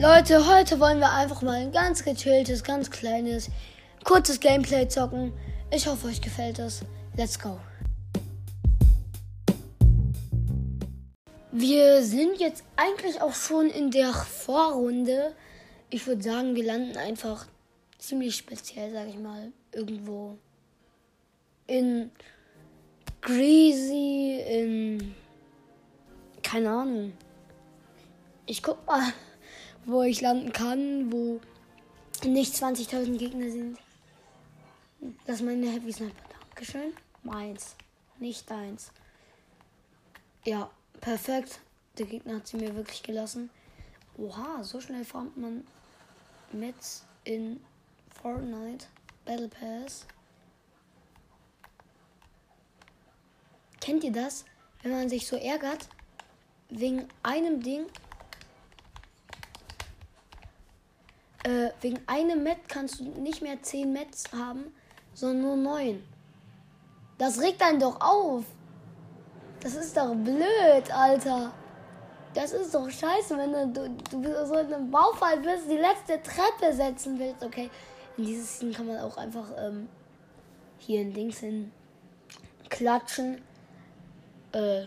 [0.00, 3.48] Leute, heute wollen wir einfach mal ein ganz gechilltes, ganz kleines,
[4.02, 5.32] kurzes Gameplay zocken.
[5.70, 6.82] Ich hoffe, euch gefällt es.
[7.16, 7.60] Let's go.
[11.52, 15.32] Wir sind jetzt eigentlich auch schon in der Vorrunde.
[15.90, 17.46] Ich würde sagen, wir landen einfach
[17.96, 20.36] ziemlich speziell, sag ich mal, irgendwo
[21.68, 22.10] in
[23.20, 25.14] Greasy, in
[26.42, 27.12] keine Ahnung.
[28.46, 29.12] Ich guck mal
[29.86, 31.40] wo ich landen kann, wo
[32.24, 33.78] nicht 20.000 Gegner sind.
[35.26, 36.14] Das ist meine Happy Sniper.
[36.48, 36.92] Dankeschön.
[37.22, 37.76] Meins.
[38.18, 38.90] Nicht deins.
[40.44, 40.70] Ja,
[41.00, 41.60] perfekt.
[41.98, 43.50] Der Gegner hat sie mir wirklich gelassen.
[44.16, 45.66] Oha, so schnell farmt man
[46.52, 46.74] mit
[47.24, 47.60] in
[48.22, 48.86] Fortnite
[49.24, 50.06] Battle Pass.
[53.80, 54.44] Kennt ihr das?
[54.82, 55.88] Wenn man sich so ärgert
[56.70, 57.86] wegen einem Ding
[61.44, 64.74] äh, wegen einem Met kannst du nicht mehr 10 Mets haben,
[65.12, 66.02] sondern nur 9.
[67.18, 68.44] Das regt einen doch auf.
[69.60, 71.52] Das ist doch blöd, Alter.
[72.34, 76.20] Das ist doch scheiße, wenn du, du, du so in einem Baufall bist, die letzte
[76.22, 77.44] Treppe setzen willst.
[77.44, 77.70] Okay,
[78.16, 79.88] in dieses Szenen kann man auch einfach ähm,
[80.78, 81.70] hier ein Dings hin
[82.68, 83.40] klatschen.
[84.52, 84.86] Äh,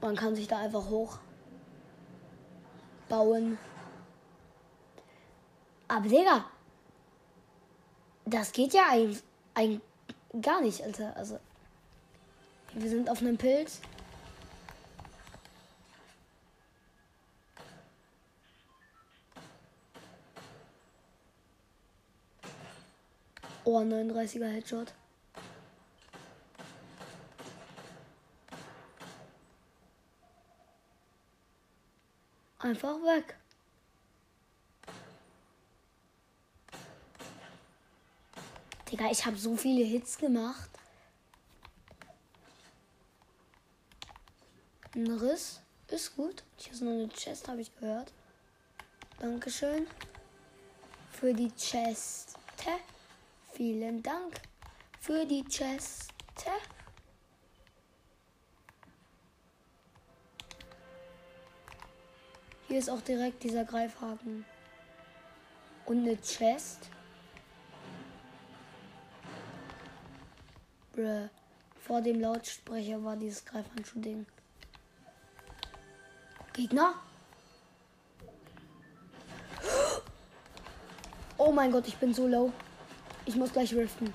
[0.00, 1.18] man kann sich da einfach hoch
[3.08, 3.58] bauen.
[5.88, 6.44] Aber Digga,
[8.24, 9.22] das geht ja eigentlich
[9.54, 9.80] ein,
[10.42, 11.16] gar nicht, Alter.
[11.16, 11.38] Also,
[12.74, 13.80] wir sind auf einem Pilz.
[23.64, 24.92] Oh, 39er Headshot.
[32.58, 33.36] Einfach weg.
[38.96, 40.70] Digga, ich habe so viele Hits gemacht.
[44.94, 46.42] Ein Riss ist gut.
[46.56, 48.10] Hier ist noch eine Chest, habe ich gehört.
[49.18, 49.86] Dankeschön
[51.10, 52.38] für die Chest.
[53.52, 54.40] Vielen Dank
[54.98, 56.10] für die Chest.
[62.66, 64.46] Hier ist auch direkt dieser Greifhaken.
[65.84, 66.88] Und eine Chest.
[70.96, 71.28] Bruh.
[71.78, 74.24] Vor dem Lautsprecher war dieses Greifhandschuh-Ding.
[76.54, 76.94] Gegner?
[81.36, 82.50] Oh mein Gott, ich bin so low.
[83.26, 84.12] Ich muss gleich riften.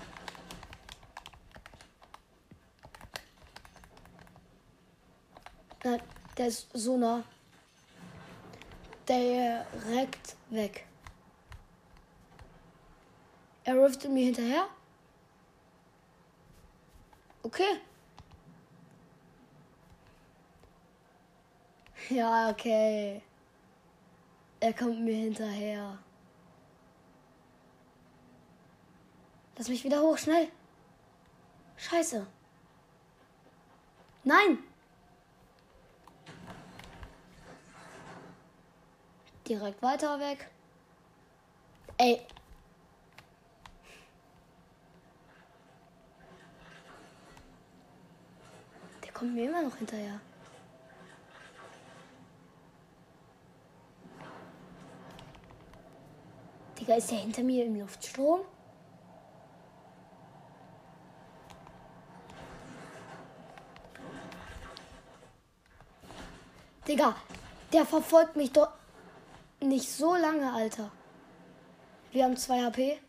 [5.83, 6.01] Nein,
[6.35, 7.23] der ist so nah.
[9.07, 10.87] Direkt weg.
[13.65, 14.67] Er riftet mir hinterher.
[17.51, 17.81] Okay.
[22.09, 23.21] Ja, okay.
[24.61, 25.97] Er kommt mir hinterher.
[29.57, 30.47] Lass mich wieder hoch, schnell.
[31.75, 32.25] Scheiße.
[34.23, 34.59] Nein.
[39.45, 40.49] Direkt weiter weg.
[41.97, 42.25] Ey,
[49.21, 50.19] kommt mir immer noch hinterher.
[56.79, 58.39] Digga, ist der hinter mir im Luftstrom?
[66.87, 67.15] Digga,
[67.71, 68.71] der verfolgt mich doch
[69.59, 70.91] nicht so lange, Alter.
[72.11, 72.99] Wir haben 2 HP.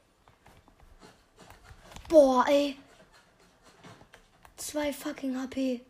[2.10, 2.76] Boah, ey.
[4.58, 5.86] 2 fucking HP.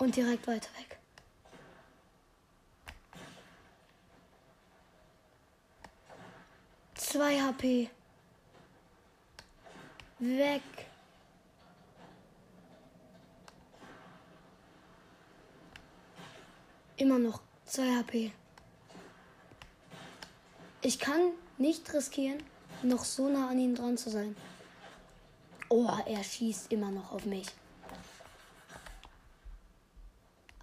[0.00, 0.98] Und direkt weiter weg.
[6.94, 7.90] Zwei HP.
[10.18, 10.62] Weg.
[16.96, 18.32] Immer noch zwei HP.
[20.80, 22.42] Ich kann nicht riskieren,
[22.82, 24.34] noch so nah an ihn dran zu sein.
[25.68, 27.48] Oh, er schießt immer noch auf mich.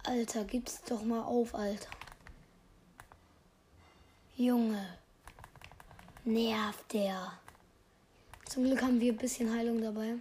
[0.08, 1.90] Alter, gib's doch mal auf, Alter.
[4.36, 4.98] Junge.
[6.24, 7.38] Nervt der.
[8.46, 10.14] Zum Glück haben wir ein bisschen Heilung dabei.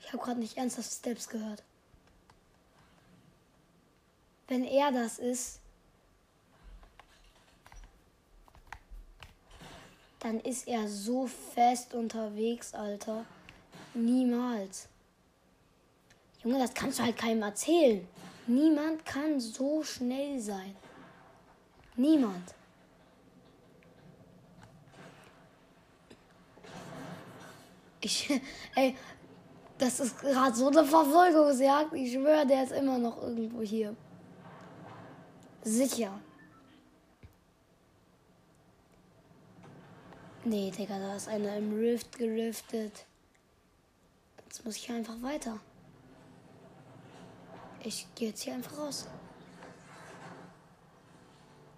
[0.00, 1.62] Ich habe gerade nicht ernsthaft Steps gehört.
[4.48, 5.60] Wenn er das ist,
[10.20, 13.26] dann ist er so fest unterwegs, Alter.
[13.94, 14.88] Niemals.
[16.42, 18.06] Junge, das kannst du halt keinem erzählen.
[18.46, 20.74] Niemand kann so schnell sein.
[21.96, 22.54] Niemand.
[28.00, 28.28] Ich,
[28.74, 28.96] ey,
[29.78, 31.92] das ist gerade so eine Verfolgungsjagd.
[31.94, 33.94] Ich schwöre, der ist immer noch irgendwo hier.
[35.62, 36.18] Sicher.
[40.44, 43.06] Nee, Digga, da ist einer im Rift geriftet.
[44.52, 45.58] Jetzt muss ich einfach weiter.
[47.82, 49.08] Ich gehe jetzt hier einfach raus.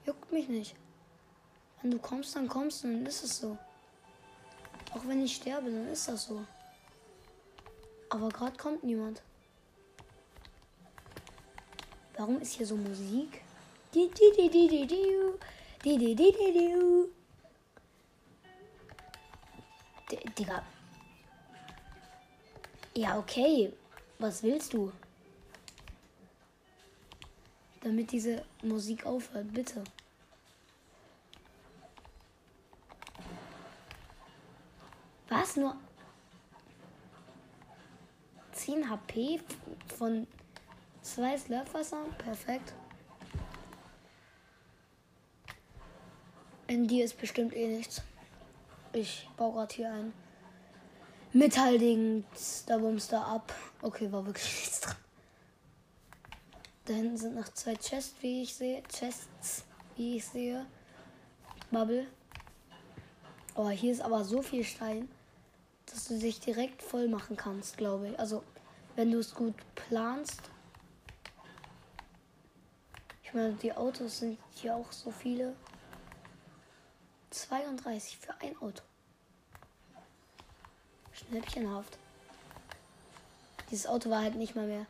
[0.04, 0.74] Juckt mich nicht.
[1.80, 3.56] Wenn du kommst, dann kommst du, dann ist es so.
[4.92, 6.44] Auch wenn ich sterbe, dann ist das so.
[8.10, 9.22] Aber gerade kommt niemand.
[12.16, 13.40] Warum ist hier so Musik?
[20.36, 20.64] Digga.
[22.96, 23.72] Ja, okay.
[24.18, 24.92] Was willst du?
[27.82, 29.82] Damit diese Musik aufhört, bitte.
[35.28, 35.56] Was?
[35.56, 35.76] Nur
[38.52, 39.40] 10 HP
[39.98, 40.26] von
[41.02, 42.04] zwei Slurfwasser?
[42.18, 42.72] Perfekt.
[46.68, 48.02] In dir ist bestimmt eh nichts.
[48.92, 50.12] Ich baue gerade hier ein
[51.34, 52.24] Metallding.
[52.66, 53.52] Da bumst da ab.
[53.82, 54.96] Okay, war wirklich nichts dran.
[56.86, 58.82] Da hinten sind noch zwei Chests, wie ich sehe.
[58.88, 59.64] Chests,
[59.96, 60.64] wie ich sehe.
[61.70, 62.06] Bubble.
[63.54, 65.08] Oh, hier ist aber so viel Stein
[65.94, 68.18] dass du dich direkt voll machen kannst, glaube ich.
[68.18, 68.42] Also,
[68.96, 70.40] wenn du es gut planst.
[73.22, 75.54] Ich meine, die Autos sind hier auch so viele.
[77.30, 78.82] 32 für ein Auto.
[81.28, 81.98] Schnäppchenhaft.
[83.70, 84.86] Dieses Auto war halt nicht mal mehr.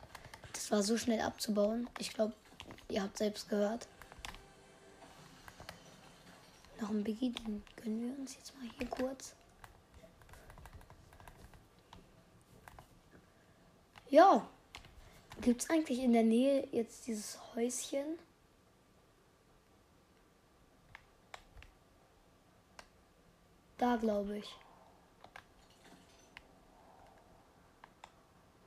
[0.53, 1.89] Das war so schnell abzubauen.
[1.99, 2.35] Ich glaube,
[2.89, 3.87] ihr habt selbst gehört.
[6.81, 9.35] Noch ein Biggie, den gönnen wir uns jetzt mal hier kurz.
[14.11, 14.47] Ja.
[15.41, 18.19] Gibt es eigentlich in der Nähe jetzt dieses Häuschen?
[23.79, 24.55] Da glaube ich.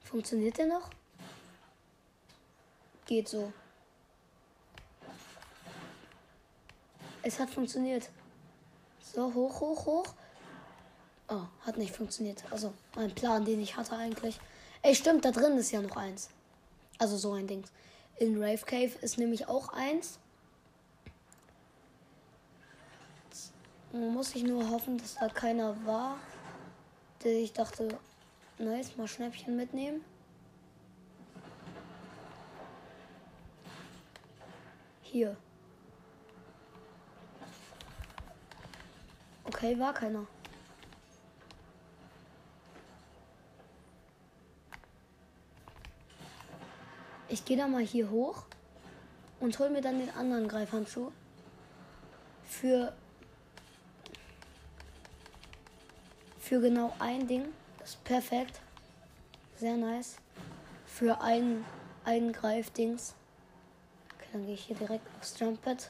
[0.09, 0.89] Funktioniert der noch?
[3.06, 3.51] Geht so.
[7.21, 8.09] Es hat funktioniert.
[9.01, 10.13] So, hoch, hoch, hoch.
[11.27, 12.42] Oh, hat nicht funktioniert.
[12.51, 14.39] Also, mein Plan, den ich hatte eigentlich.
[14.81, 16.30] Ey, stimmt, da drin ist ja noch eins.
[17.00, 17.65] Also so ein Ding.
[18.15, 20.19] In Rave Cave ist nämlich auch eins.
[23.92, 26.18] Man muss ich nur hoffen, dass da keiner war.
[27.25, 28.00] Der ich dachte,
[28.57, 30.04] nice, mal Schnäppchen mitnehmen.
[35.01, 35.36] Hier.
[39.45, 40.27] Okay, war keiner.
[47.30, 48.45] Ich gehe da mal hier hoch
[49.40, 51.11] und hol mir dann den anderen Greifhandschuh.
[52.44, 52.94] Für,
[56.40, 57.45] für genau ein Ding.
[57.87, 58.59] Ist perfekt.
[59.56, 60.17] Sehr nice.
[60.85, 61.63] Für ein,
[62.03, 63.15] ein Greifdings.
[64.13, 65.89] Okay, dann gehe ich hier direkt aufs Jumppad.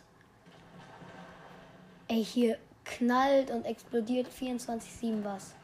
[2.08, 5.56] Ey, hier knallt und explodiert 24-7 was.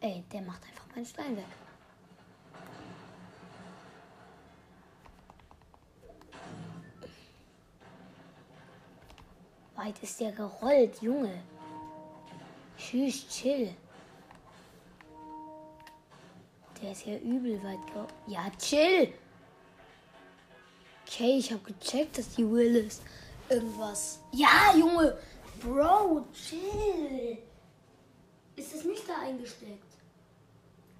[0.00, 1.44] Ey, der macht einfach meinen Stein weg.
[9.76, 11.42] weit ist der gerollt, Junge?
[12.82, 13.74] Tschüss, chill.
[16.80, 18.12] Der ist ja übel weit gerollt.
[18.26, 19.14] Ja, chill.
[21.06, 23.02] Okay, ich habe gecheckt, dass die Will ist.
[23.48, 24.20] Irgendwas.
[24.32, 25.16] Ja, Junge.
[25.60, 27.38] Bro, chill.
[28.56, 29.96] Ist das nicht da eingesteckt?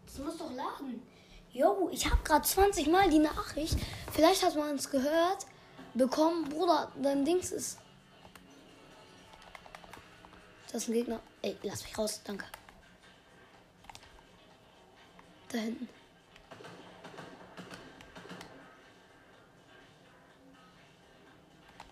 [0.06, 1.02] Das muss doch laden.
[1.52, 3.76] Jo, ich habe gerade 20 Mal die Nachricht.
[4.12, 5.46] Vielleicht hat man es gehört.
[5.94, 7.78] Bekommen, Bruder, dein Dings ist
[10.72, 11.20] das ist ein Gegner.
[11.42, 12.20] Ey, lass mich raus.
[12.24, 12.46] Danke.
[15.48, 15.88] Da hinten.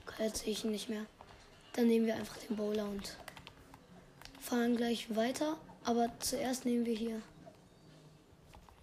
[0.07, 1.05] Okay, jetzt sehe ich ihn nicht mehr.
[1.75, 3.17] Dann nehmen wir einfach den Bowler und
[4.41, 5.57] fahren gleich weiter.
[5.85, 7.21] Aber zuerst nehmen wir hier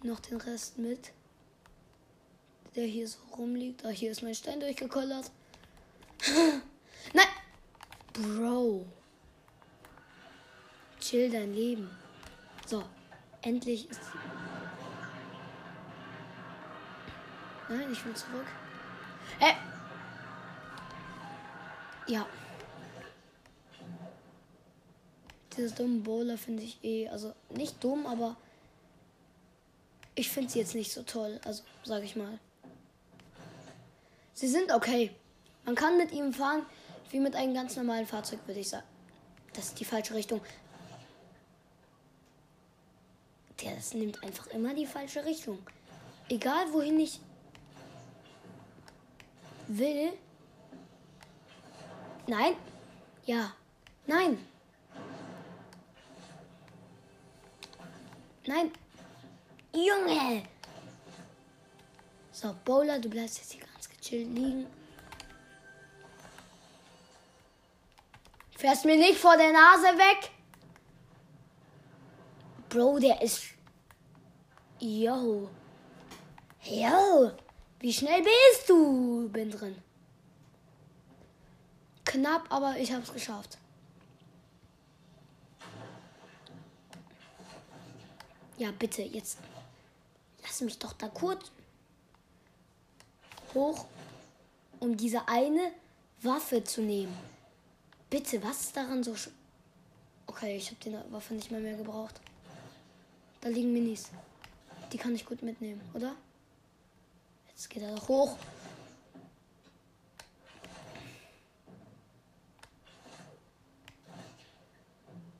[0.02, 1.12] noch den Rest mit.
[2.76, 3.84] der hier so rumliegt.
[3.84, 5.30] Ah, hier ist mein Stein durchgekollert.
[7.12, 7.26] Nein!
[8.12, 8.86] Bro.
[11.08, 11.88] Chill dein Leben.
[12.66, 12.84] So,
[13.40, 14.00] endlich ist.
[17.66, 18.44] Nein, ich will zurück.
[19.38, 19.54] Hä?
[22.08, 22.26] Ja.
[25.56, 28.36] Dieses dumme Bowler finde ich eh, also nicht dumm, aber
[30.14, 32.38] ich finde sie jetzt nicht so toll, also sage ich mal.
[34.34, 35.16] Sie sind okay.
[35.64, 36.66] Man kann mit ihm fahren
[37.10, 38.86] wie mit einem ganz normalen Fahrzeug, würde ich sagen.
[39.54, 40.42] Das ist die falsche Richtung.
[43.62, 45.58] Der, das nimmt einfach immer die falsche Richtung.
[46.28, 47.20] Egal wohin ich
[49.66, 50.12] will.
[52.26, 52.56] Nein.
[53.24, 53.52] Ja.
[54.06, 54.38] Nein.
[58.46, 58.72] Nein.
[59.74, 60.42] Junge!
[62.32, 64.66] So, Bowler, du bleibst jetzt hier ganz gechillt liegen.
[68.56, 70.30] Fährst mir nicht vor der Nase weg.
[72.68, 73.42] Bro, der ist.
[74.78, 75.48] Yo.
[76.64, 77.32] Yo.
[77.80, 79.28] Wie schnell bist du?
[79.30, 79.76] Bin drin.
[82.04, 83.58] Knapp, aber ich hab's geschafft.
[88.56, 89.38] Ja, bitte, jetzt
[90.42, 91.52] lass mich doch da kurz
[93.54, 93.86] hoch,
[94.80, 95.72] um diese eine
[96.22, 97.16] Waffe zu nehmen.
[98.10, 99.14] Bitte, was ist daran so...
[100.26, 102.20] Okay, ich habe die Waffe nicht mehr, mehr gebraucht.
[103.40, 104.10] Da liegen Minis.
[104.92, 106.14] Die kann ich gut mitnehmen, oder?
[107.48, 108.36] Jetzt geht er doch hoch.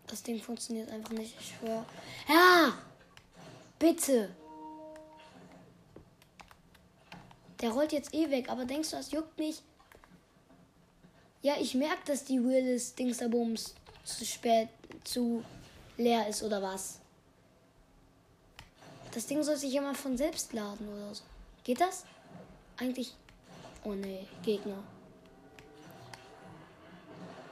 [0.07, 1.85] Das Ding funktioniert einfach nicht, ich schwöre.
[2.29, 2.73] Ja!
[3.79, 4.35] Bitte!
[7.61, 9.63] Der rollt jetzt eh weg, aber denkst du, das juckt mich?
[11.43, 13.75] Ja, ich merke, dass die Willis Dingsabums
[14.05, 14.69] zu spät,
[15.05, 15.45] zu
[15.97, 17.01] leer ist oder was.
[19.19, 21.25] Das Ding soll sich mal von selbst laden oder so.
[21.65, 22.05] Geht das?
[22.77, 23.17] Eigentlich.
[23.83, 24.79] Oh ne, Gegner.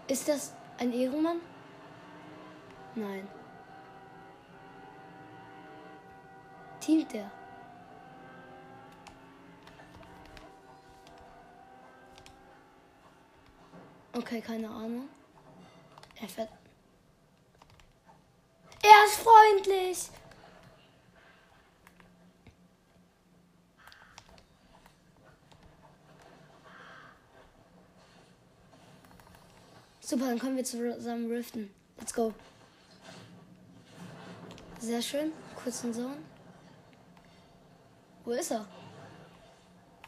[0.07, 1.41] Ist das ein Ehrenmann?
[2.95, 3.27] Nein.
[6.79, 7.33] Teamt der?
[14.13, 15.09] Okay, keine Ahnung.
[16.15, 16.51] Er fährt.
[18.85, 20.11] Er ist freundlich.
[30.09, 31.69] Super, dann können wir zusammen riften.
[31.99, 32.33] Let's go.
[34.79, 35.33] Sehr schön.
[35.61, 36.19] Kurzen Zone.
[38.25, 38.65] Wo ist er?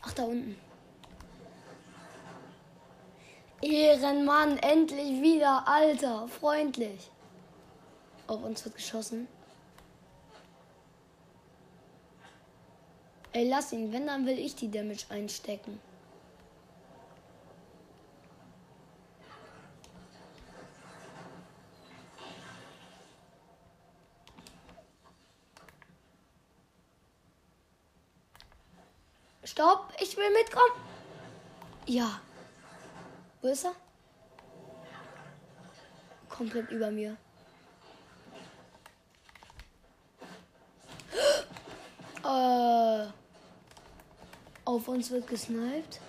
[0.01, 0.57] Ach, da unten.
[3.61, 7.11] Ehrenmann, endlich wieder, Alter, freundlich.
[8.29, 9.27] Auf uns wird geschossen.
[13.33, 15.81] Ey, lass ihn, wenn, dann will ich die Damage einstecken.
[29.59, 30.71] Stopp, ich will mitkommen.
[31.85, 32.21] Ja.
[33.43, 33.75] Wo ist er?
[36.29, 37.17] Komplett über mir.
[42.25, 43.07] Äh,
[44.65, 46.01] auf uns wird gesniped.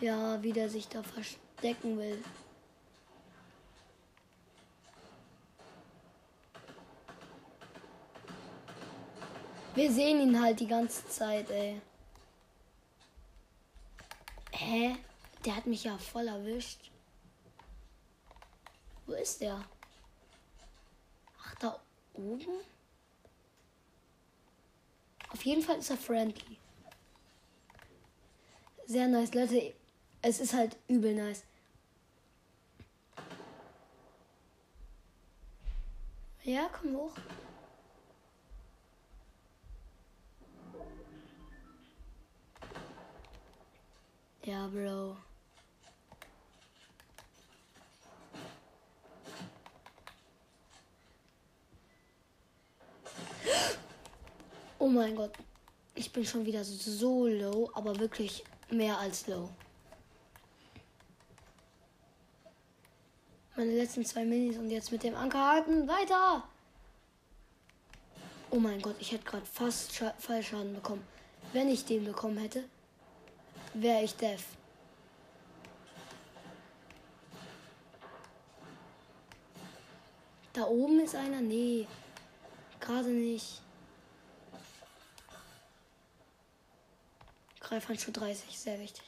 [0.00, 2.24] Ja, wie der sich da verstecken will.
[9.80, 11.80] Wir sehen ihn halt die ganze Zeit, ey.
[14.52, 14.94] Hä?
[15.42, 16.90] Der hat mich ja voll erwischt.
[19.06, 19.64] Wo ist der?
[21.42, 21.80] Ach, da
[22.12, 22.60] oben?
[25.30, 26.58] Auf jeden Fall ist er friendly.
[28.84, 29.72] Sehr nice, Leute.
[30.20, 31.42] Es ist halt übel nice.
[36.44, 37.16] Ja, komm hoch.
[44.72, 45.16] Bro.
[54.78, 55.32] Oh mein Gott.
[55.94, 59.50] Ich bin schon wieder so low, aber wirklich mehr als low.
[63.56, 66.44] Meine letzten zwei Minis und jetzt mit dem Ankerhaken weiter.
[68.50, 71.06] Oh mein Gott, ich hätte gerade fast Scha Fallschaden bekommen.
[71.52, 72.64] Wenn ich den bekommen hätte,
[73.74, 74.44] wäre ich deaf.
[80.52, 81.40] Da oben ist einer?
[81.40, 81.86] Nee,
[82.80, 83.62] gerade nicht.
[87.60, 89.04] Greifhandschuh 30, sehr wichtig.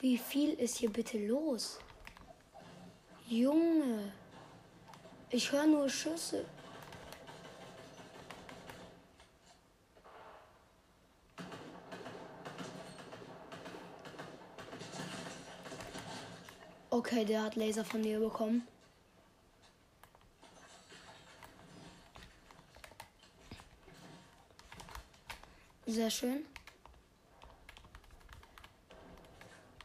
[0.00, 1.78] Wie viel ist hier bitte los?
[3.28, 4.12] Junge,
[5.28, 6.44] ich höre nur Schüsse.
[17.00, 18.68] Okay, der hat Laser von mir bekommen.
[25.86, 26.44] Sehr schön.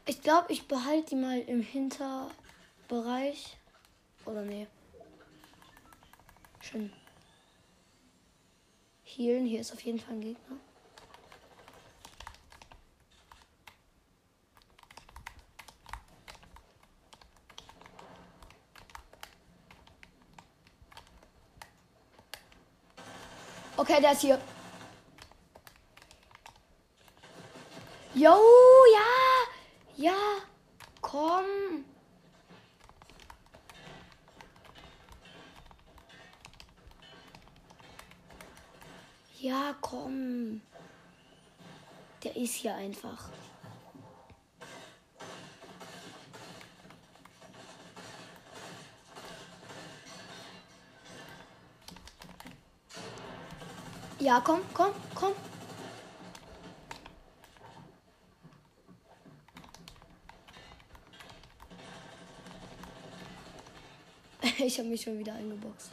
[0.04, 3.56] Ich glaube, ich behalte die mal im Hinterbereich.
[4.26, 4.66] Oder nee.
[6.60, 6.92] Schön.
[9.04, 9.46] Healen.
[9.46, 10.58] Hier ist auf jeden Fall ein Gegner.
[23.88, 24.40] Okay, der ist hier.
[28.14, 28.36] Jo,
[28.92, 30.04] ja.
[30.04, 30.12] Ja.
[31.00, 31.84] Komm.
[39.38, 40.62] Ja, komm.
[42.24, 43.28] Der ist hier einfach.
[54.26, 55.32] Ja, komm, komm, komm.
[64.58, 65.92] Ich habe mich schon wieder eingeboxt.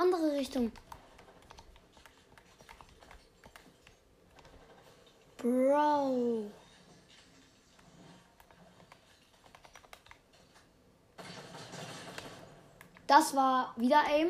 [0.00, 0.72] Andere Richtung.
[5.36, 6.50] Bro.
[13.06, 14.28] Das war wieder Aim.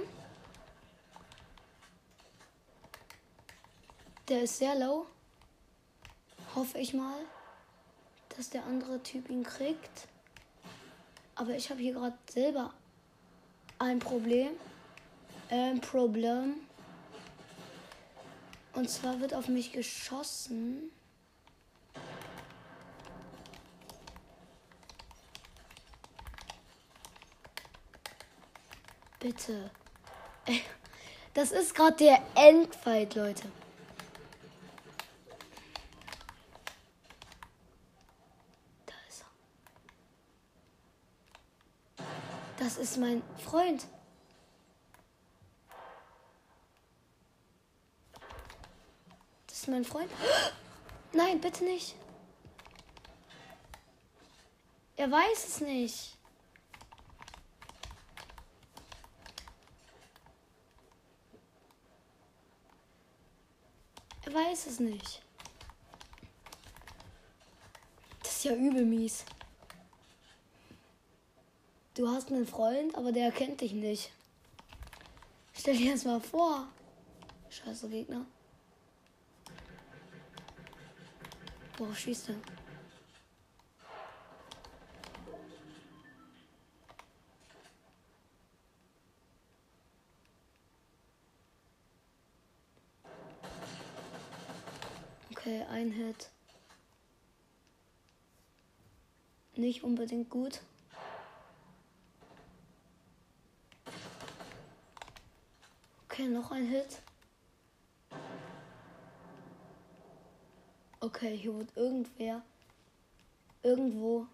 [4.28, 5.06] Der ist sehr low.
[6.54, 7.20] Hoffe ich mal,
[8.36, 10.08] dass der andere Typ ihn kriegt.
[11.36, 12.72] Aber ich habe hier gerade selber
[13.78, 14.50] ein Problem.
[15.50, 16.54] Ein Problem.
[18.72, 20.90] Und zwar wird auf mich geschossen.
[29.18, 29.70] Bitte.
[31.32, 33.44] Das ist gerade der Endfight, Leute.
[38.84, 39.22] Da ist
[41.96, 42.04] er.
[42.58, 43.86] Das ist mein Freund.
[49.46, 50.10] Das ist mein Freund.
[51.12, 51.94] Nein, bitte nicht.
[54.96, 56.16] Er weiß es nicht.
[64.26, 65.22] Er weiß es nicht.
[68.22, 69.24] Das ist ja übel mies.
[71.94, 74.12] Du hast einen Freund, aber der erkennt dich nicht.
[75.52, 76.68] Stell dir das mal vor.
[77.48, 78.24] Scheiße Gegner.
[81.80, 82.34] Worauf schießt er?
[95.30, 96.28] Okay, ein Hit.
[99.56, 100.60] Nicht unbedingt gut.
[106.04, 107.00] Okay, noch ein Hit.
[111.00, 112.42] Okay, hier wird irgendwer.
[113.62, 114.26] Irgendwo.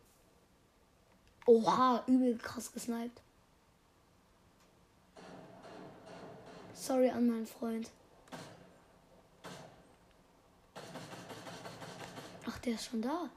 [1.47, 3.21] Oha, übel krass gesniped.
[6.75, 7.89] Sorry an meinen Freund.
[12.49, 13.31] Ach, der ist schon da.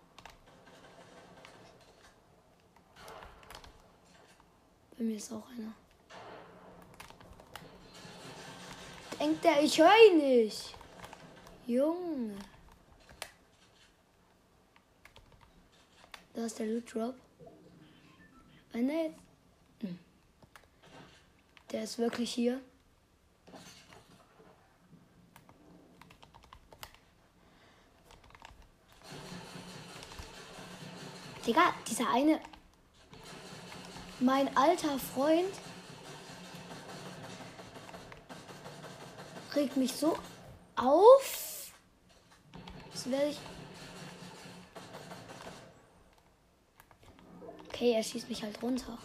[4.98, 5.74] Bei mir ist auch einer.
[9.20, 10.76] Denkt der, ich höre ihn nicht.
[11.68, 12.36] Junge.
[16.40, 17.16] Da ist der Loot Drop.
[18.72, 19.20] Wenn er jetzt.
[19.82, 20.00] Hm.
[21.70, 22.62] Der ist wirklich hier.
[31.46, 32.40] Digga, dieser eine.
[34.22, 35.54] Mein alter Freund
[39.54, 40.18] regt mich so
[40.78, 41.74] auf.
[42.94, 43.59] Das werde ich.
[47.80, 48.98] Okay, er schießt mich halt runter.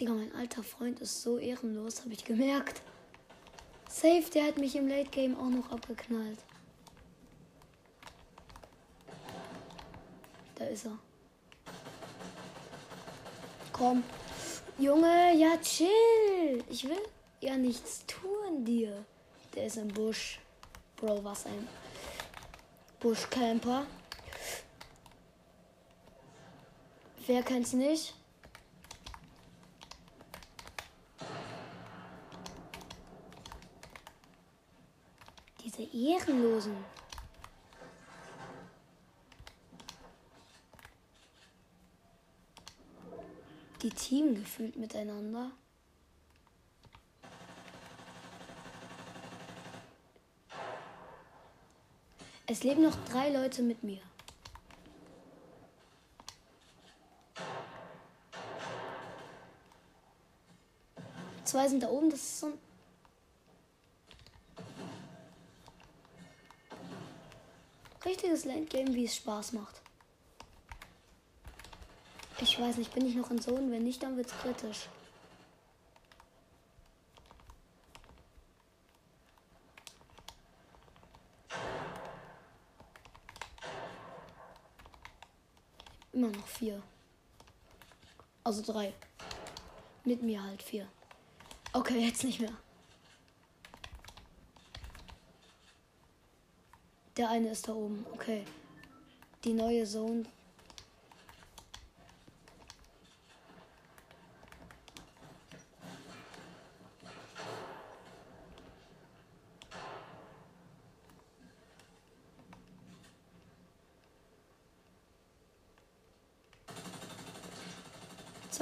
[0.00, 2.80] Digga, mein alter Freund ist so ehrenlos, habe ich gemerkt.
[3.86, 6.38] Safe, der hat mich im Late Game auch noch abgeknallt.
[10.54, 11.11] Da ist er.
[13.82, 14.04] Komm.
[14.78, 16.62] Junge, ja chill.
[16.70, 17.02] Ich will
[17.40, 19.04] ja nichts tun dir.
[19.56, 20.38] Der ist im Busch.
[20.94, 21.66] Bro, was ein
[23.00, 23.84] Buschcamper.
[27.26, 28.14] Wer kennt's nicht?
[35.64, 37.01] Diese Ehrenlosen.
[43.82, 45.50] Die Team gefühlt miteinander.
[52.46, 54.00] Es leben noch drei Leute mit mir.
[61.44, 62.58] Zwei sind da oben, das ist so ein
[68.04, 69.81] richtiges Landgame, wie es Spaß macht.
[72.42, 73.70] Ich weiß nicht, bin ich noch in Zone?
[73.70, 74.88] Wenn nicht, dann wird's kritisch.
[86.12, 86.82] Immer noch vier.
[88.42, 88.92] Also drei.
[90.04, 90.88] Mit mir halt vier.
[91.72, 92.56] Okay, jetzt nicht mehr.
[97.16, 98.04] Der eine ist da oben.
[98.14, 98.44] Okay.
[99.44, 100.24] Die neue Zone.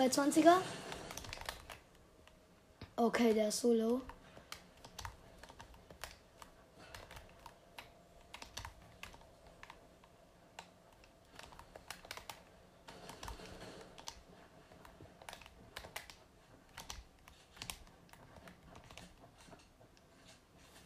[0.00, 0.62] Zwei Zwanziger.
[2.96, 4.00] Okay, der ist so low.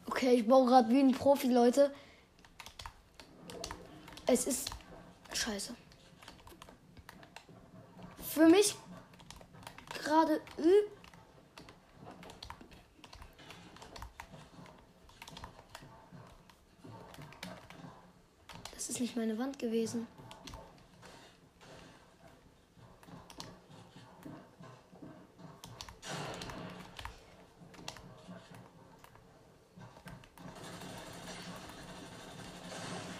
[0.09, 1.95] Okay, ich baue gerade wie ein Profi, Leute.
[4.27, 4.71] Es ist
[5.33, 5.73] scheiße.
[8.35, 8.75] Für mich
[10.05, 10.91] gerade üb.
[18.75, 20.07] Das ist nicht meine Wand gewesen.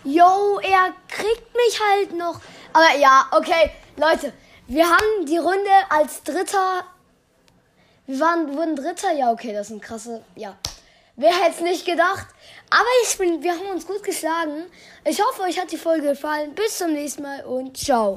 [0.05, 2.41] Yo, er kriegt mich halt noch.
[2.75, 4.35] Aber ja, okay, Leute,
[4.67, 6.85] wir haben die Runde als Dritter.
[8.07, 9.13] Wir waren, wurden Dritter.
[9.13, 10.23] Ja, okay, das sind krasse.
[10.35, 10.57] Ja.
[11.17, 12.27] Wer hätte es nicht gedacht?
[12.71, 14.65] Aber ich bin, wir haben uns gut geschlagen.
[15.05, 16.55] Ich hoffe, euch hat die Folge gefallen.
[16.55, 18.13] Bis zum nächsten Mal und ciao.